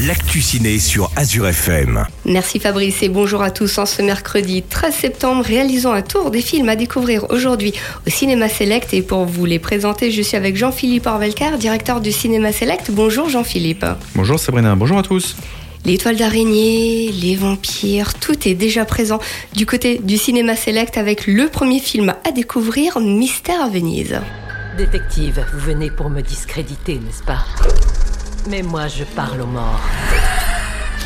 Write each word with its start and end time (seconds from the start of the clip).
l'actu 0.00 0.40
ciné 0.40 0.78
sur 0.78 1.10
Azure 1.16 1.48
FM. 1.48 2.06
Merci 2.24 2.58
Fabrice 2.58 3.02
et 3.02 3.08
bonjour 3.08 3.42
à 3.42 3.50
tous. 3.50 3.78
En 3.78 3.86
ce 3.86 4.02
mercredi 4.02 4.62
13 4.62 4.94
septembre, 4.94 5.44
réalisons 5.44 5.92
un 5.92 6.02
tour 6.02 6.30
des 6.30 6.40
films 6.40 6.68
à 6.68 6.76
découvrir 6.76 7.30
aujourd'hui 7.30 7.72
au 8.06 8.10
Cinéma 8.10 8.48
Select. 8.48 8.94
Et 8.94 9.02
pour 9.02 9.24
vous 9.26 9.44
les 9.44 9.58
présenter, 9.58 10.10
je 10.10 10.22
suis 10.22 10.36
avec 10.36 10.56
Jean-Philippe 10.56 11.06
Orvelcar, 11.06 11.58
directeur 11.58 12.00
du 12.00 12.12
Cinéma 12.12 12.52
Select. 12.52 12.90
Bonjour 12.90 13.28
Jean-Philippe. 13.28 13.84
Bonjour 14.14 14.38
Sabrina, 14.38 14.74
bonjour 14.74 14.98
à 14.98 15.02
tous. 15.02 15.36
Les 15.84 15.98
toiles 15.98 16.16
d'araignée, 16.16 17.10
les 17.12 17.34
vampires, 17.34 18.14
tout 18.14 18.48
est 18.48 18.54
déjà 18.54 18.84
présent 18.84 19.18
du 19.54 19.66
côté 19.66 20.00
du 20.02 20.16
Cinéma 20.16 20.56
Select 20.56 20.96
avec 20.96 21.26
le 21.26 21.48
premier 21.48 21.80
film 21.80 22.14
à 22.26 22.32
découvrir, 22.32 23.00
Mystère 23.00 23.62
à 23.62 23.68
Venise. 23.68 24.20
Détective, 24.78 25.44
vous 25.52 25.60
venez 25.60 25.90
pour 25.90 26.08
me 26.08 26.22
discréditer, 26.22 26.94
n'est-ce 26.94 27.22
pas? 27.24 27.44
Mais 28.48 28.62
moi, 28.62 28.88
je 28.88 29.04
parle 29.04 29.40
aux 29.42 29.46
morts. 29.46 29.80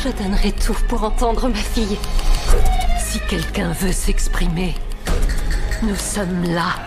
Je 0.03 0.09
donnerai 0.23 0.51
tout 0.51 0.77
pour 0.87 1.03
entendre 1.03 1.47
ma 1.49 1.55
fille. 1.55 1.97
Si 2.99 3.19
quelqu'un 3.29 3.71
veut 3.73 3.91
s'exprimer, 3.91 4.75
nous 5.83 5.95
sommes 5.95 6.43
là. 6.43 6.86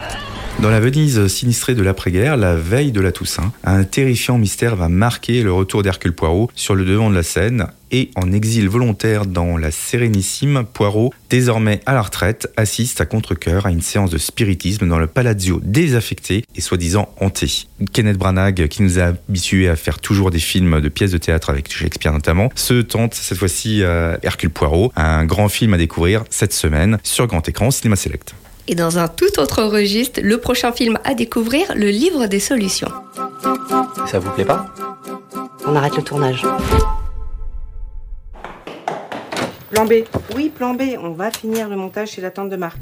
Dans 0.59 0.68
la 0.68 0.80
Venise 0.80 1.27
sinistrée 1.28 1.74
de 1.74 1.82
l'après-guerre, 1.82 2.36
la 2.36 2.54
veille 2.54 2.92
de 2.92 3.00
la 3.00 3.12
Toussaint, 3.12 3.50
un 3.64 3.82
terrifiant 3.84 4.36
mystère 4.36 4.76
va 4.76 4.90
marquer 4.90 5.42
le 5.42 5.52
retour 5.52 5.82
d'Hercule 5.82 6.12
Poirot 6.12 6.50
sur 6.54 6.74
le 6.74 6.84
devant 6.84 7.09
de 7.09 7.14
la 7.14 7.23
scène 7.23 7.68
et 7.92 8.10
en 8.14 8.30
exil 8.30 8.68
volontaire 8.68 9.24
dans 9.24 9.56
la 9.56 9.70
Sérénissime, 9.70 10.64
Poirot, 10.70 11.14
désormais 11.30 11.80
à 11.86 11.95
la 11.95 12.02
retraite, 12.02 12.52
assiste 12.59 13.00
à 13.00 13.06
contre-coeur 13.06 13.64
à 13.64 13.70
une 13.70 13.80
séance 13.80 14.10
de 14.10 14.18
spiritisme 14.18 14.86
dans 14.86 14.98
le 14.98 15.06
Palazzo 15.06 15.60
désaffecté 15.62 16.45
et 16.54 16.60
soi-disant 16.60 17.09
hanté. 17.20 17.66
Kenneth 17.92 18.18
Branagh, 18.18 18.68
qui 18.68 18.82
nous 18.82 18.98
a 18.98 19.04
habitués 19.04 19.68
à 19.68 19.76
faire 19.76 19.98
toujours 19.98 20.30
des 20.30 20.38
films 20.38 20.82
de 20.82 20.88
pièces 20.90 21.12
de 21.12 21.18
théâtre 21.18 21.48
avec 21.48 21.73
Shakespeare 21.73 22.12
notamment, 22.12 22.51
se 22.54 22.82
tente 22.82 23.14
cette 23.14 23.38
fois-ci 23.38 23.82
à 23.82 24.18
Hercule 24.23 24.51
Poirot, 24.51 24.92
un 24.95 25.24
grand 25.24 25.48
film 25.48 25.73
à 25.73 25.78
découvrir 25.78 26.24
cette 26.28 26.52
semaine 26.52 26.98
sur 27.02 27.26
grand 27.26 27.48
écran 27.48 27.71
Cinéma 27.71 27.96
Select. 27.96 28.34
Et 28.71 28.76
dans 28.76 28.99
un 29.01 29.09
tout 29.09 29.40
autre 29.40 29.65
registre, 29.65 30.21
le 30.23 30.38
prochain 30.38 30.71
film 30.71 30.96
à 31.02 31.15
découvrir, 31.15 31.74
le 31.74 31.88
livre 31.88 32.26
des 32.26 32.38
solutions. 32.38 32.87
Ça 34.07 34.21
vous 34.21 34.30
plaît 34.30 34.45
pas? 34.45 34.66
On 35.66 35.74
arrête 35.74 35.96
le 35.96 36.04
tournage. 36.04 36.46
Plan 39.71 39.87
B. 39.87 39.95
Oui, 40.37 40.52
plan 40.57 40.74
B. 40.74 40.82
On 41.02 41.10
va 41.10 41.32
finir 41.32 41.68
le 41.68 41.74
montage 41.74 42.10
chez 42.10 42.21
la 42.21 42.30
tante 42.30 42.49
de 42.49 42.54
Marc. 42.54 42.79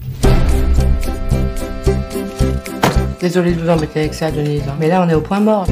Désolée 3.18 3.54
de 3.54 3.60
vous 3.62 3.70
embêter 3.70 4.00
avec 4.00 4.12
ça, 4.12 4.30
Denise. 4.30 4.60
hein. 4.68 4.76
Mais 4.78 4.88
là, 4.88 5.02
on 5.02 5.08
est 5.08 5.14
au 5.14 5.22
point 5.22 5.40
mort. 5.40 5.66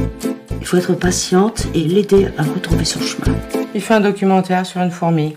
Il 0.58 0.67
faut 0.67 0.78
être 0.78 0.95
patiente 0.95 1.67
et 1.75 1.80
l'aider 1.80 2.28
à 2.39 2.42
retrouver 2.42 2.86
son 2.86 3.01
chemin. 3.01 3.36
Il 3.75 3.83
fait 3.83 3.92
un 3.92 4.01
documentaire 4.01 4.64
sur 4.64 4.80
une 4.80 4.91
fourmi. 4.91 5.36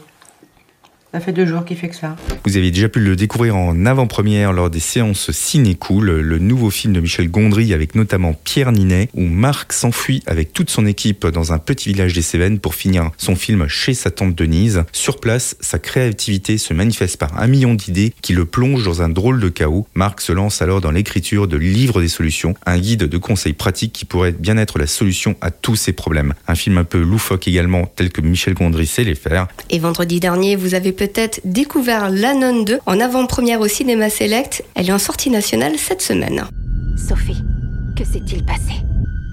Ça 1.13 1.19
fait 1.19 1.33
deux 1.33 1.45
jours 1.45 1.65
qu'il 1.65 1.75
fait 1.75 1.89
que 1.89 1.97
ça. 1.97 2.15
Vous 2.45 2.55
avez 2.55 2.71
déjà 2.71 2.87
pu 2.87 3.01
le 3.01 3.17
découvrir 3.17 3.57
en 3.57 3.85
avant-première 3.85 4.53
lors 4.53 4.69
des 4.69 4.79
séances 4.79 5.31
Ciné 5.31 5.75
Cool, 5.75 6.09
le 6.21 6.39
nouveau 6.39 6.69
film 6.69 6.93
de 6.93 7.01
Michel 7.01 7.29
Gondry 7.29 7.73
avec 7.73 7.95
notamment 7.95 8.33
Pierre 8.33 8.71
Ninet, 8.71 9.09
où 9.13 9.23
Marc 9.23 9.73
s'enfuit 9.73 10.23
avec 10.25 10.53
toute 10.53 10.69
son 10.69 10.85
équipe 10.85 11.27
dans 11.27 11.51
un 11.51 11.59
petit 11.59 11.89
village 11.89 12.13
des 12.13 12.21
Cévennes 12.21 12.59
pour 12.59 12.75
finir 12.75 13.11
son 13.17 13.35
film 13.35 13.67
chez 13.67 13.93
sa 13.93 14.09
tante 14.09 14.35
Denise. 14.35 14.83
Sur 14.93 15.19
place, 15.19 15.57
sa 15.59 15.79
créativité 15.79 16.57
se 16.57 16.73
manifeste 16.73 17.17
par 17.17 17.37
un 17.37 17.47
million 17.47 17.73
d'idées 17.73 18.13
qui 18.21 18.33
le 18.33 18.45
plongent 18.45 18.85
dans 18.85 19.01
un 19.01 19.09
drôle 19.09 19.41
de 19.41 19.49
chaos. 19.49 19.85
Marc 19.93 20.21
se 20.21 20.31
lance 20.31 20.61
alors 20.61 20.79
dans 20.79 20.91
l'écriture 20.91 21.47
de 21.47 21.57
Livre 21.57 22.01
des 22.01 22.07
solutions, 22.07 22.55
un 22.65 22.79
guide 22.79 23.03
de 23.03 23.17
conseils 23.17 23.53
pratiques 23.53 23.93
qui 23.93 24.05
pourrait 24.05 24.31
bien 24.31 24.57
être 24.57 24.79
la 24.79 24.87
solution 24.87 25.35
à 25.41 25.51
tous 25.51 25.75
ses 25.75 25.91
problèmes. 25.91 26.33
Un 26.47 26.55
film 26.55 26.77
un 26.77 26.85
peu 26.85 27.01
loufoque 27.01 27.49
également, 27.49 27.85
tel 27.95 28.11
que 28.11 28.21
Michel 28.21 28.53
Gondry 28.53 28.87
sait 28.87 29.03
les 29.03 29.15
faire. 29.15 29.47
Et 29.69 29.79
vendredi 29.79 30.21
dernier, 30.21 30.55
vous 30.55 30.73
avez 30.73 30.93
peut-être 30.93 31.41
découvert 31.43 32.09
La 32.09 32.33
Nonne 32.39 32.63
2 32.63 32.79
en 32.85 32.99
avant-première 33.01 33.59
au 33.59 33.67
Cinéma 33.67 34.09
Select. 34.09 34.63
Elle 34.73 34.89
est 34.89 34.93
en 34.93 34.99
sortie 34.99 35.29
nationale 35.29 35.77
cette 35.77 36.01
semaine. 36.01 36.45
Sophie, 36.95 37.43
que 37.97 38.05
s'est-il 38.05 38.45
passé? 38.45 38.81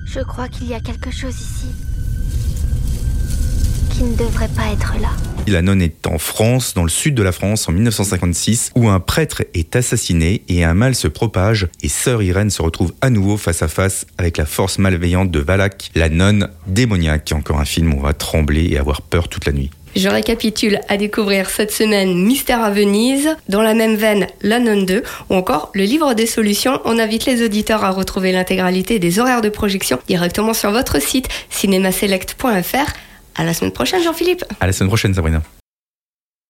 Je 0.06 0.20
crois 0.20 0.48
qu'il 0.48 0.66
y 0.66 0.74
a 0.74 0.80
quelque 0.80 1.12
chose 1.12 1.34
ici 1.34 1.68
qui 3.96 4.02
ne 4.02 4.16
devrait 4.16 4.48
pas 4.48 4.72
être 4.72 4.94
là. 5.00 5.08
La 5.46 5.62
nonne 5.62 5.80
est 5.80 6.06
en 6.06 6.18
France, 6.18 6.74
dans 6.74 6.82
le 6.82 6.90
sud 6.90 7.14
de 7.14 7.22
la 7.22 7.32
France, 7.32 7.68
en 7.68 7.72
1956, 7.72 8.72
où 8.74 8.88
un 8.88 9.00
prêtre 9.00 9.44
est 9.54 9.74
assassiné 9.74 10.42
et 10.48 10.64
un 10.64 10.74
mal 10.74 10.94
se 10.94 11.08
propage, 11.08 11.68
et 11.82 11.88
sœur 11.88 12.22
Irène 12.22 12.50
se 12.50 12.60
retrouve 12.60 12.92
à 13.00 13.08
nouveau 13.08 13.38
face 13.38 13.62
à 13.62 13.68
face 13.68 14.04
avec 14.18 14.36
la 14.36 14.44
force 14.44 14.78
malveillante 14.78 15.30
de 15.30 15.38
Valak, 15.38 15.90
la 15.94 16.10
nonne 16.10 16.50
démoniaque. 16.66 17.32
Encore 17.34 17.60
un 17.60 17.64
film 17.64 17.94
où 17.94 17.98
on 17.98 18.02
va 18.02 18.12
trembler 18.12 18.66
et 18.66 18.76
avoir 18.76 19.00
peur 19.00 19.28
toute 19.28 19.46
la 19.46 19.52
nuit. 19.52 19.70
Je 19.96 20.10
récapitule 20.10 20.78
à 20.88 20.98
découvrir 20.98 21.48
cette 21.48 21.72
semaine 21.72 22.22
Mystère 22.22 22.62
à 22.62 22.70
Venise, 22.70 23.34
dans 23.48 23.62
la 23.62 23.72
même 23.72 23.96
veine 23.96 24.26
La 24.42 24.58
Nonne 24.58 24.84
2, 24.84 25.02
ou 25.30 25.34
encore 25.34 25.70
le 25.72 25.84
livre 25.84 26.12
des 26.12 26.26
solutions. 26.26 26.82
On 26.84 26.98
invite 26.98 27.24
les 27.24 27.42
auditeurs 27.42 27.82
à 27.82 27.90
retrouver 27.90 28.30
l'intégralité 28.30 28.98
des 28.98 29.18
horaires 29.18 29.40
de 29.40 29.48
projection 29.48 29.98
directement 30.06 30.52
sur 30.52 30.70
votre 30.70 31.00
site 31.00 31.28
cinémaselect.fr. 31.48 32.92
À 33.36 33.44
la 33.44 33.54
semaine 33.54 33.72
prochaine, 33.72 34.02
Jean-Philippe. 34.02 34.44
À 34.60 34.66
la 34.66 34.72
semaine 34.74 34.90
prochaine, 34.90 35.14
Sabrina. 35.14 35.40